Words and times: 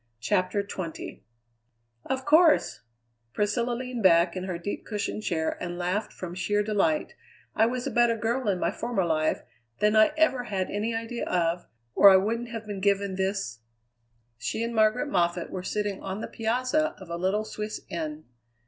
CHAPTER 0.19 0.63
XX 0.63 1.19
"Of 2.07 2.25
course," 2.25 2.81
Priscilla 3.33 3.73
leaned 3.75 4.01
back 4.01 4.35
in 4.35 4.45
her 4.45 4.57
deep 4.57 4.83
cushioned 4.83 5.21
chair 5.21 5.61
and 5.61 5.77
laughed 5.77 6.11
from 6.11 6.33
sheer 6.33 6.63
delight, 6.63 7.13
"I 7.53 7.67
was 7.67 7.85
a 7.85 7.91
better 7.91 8.17
girl 8.17 8.47
in 8.49 8.59
my 8.59 8.71
former 8.71 9.05
life 9.05 9.43
than 9.79 9.95
I 9.95 10.11
ever 10.17 10.45
had 10.45 10.71
any 10.71 10.95
idea 10.95 11.25
of, 11.27 11.67
or 11.93 12.09
I 12.09 12.17
wouldn't 12.17 12.49
have 12.49 12.65
been 12.65 12.79
given 12.81 13.13
this" 13.13 13.59
She 14.39 14.63
and 14.63 14.73
Margaret 14.73 15.07
Moffatt 15.07 15.51
were 15.51 15.61
sitting 15.61 16.01
on 16.01 16.19
the 16.21 16.27
piazza 16.27 16.95
of 16.97 17.11
a 17.11 17.15
little 17.15 17.45
Swiss 17.45 17.81
inn. 17.87 18.23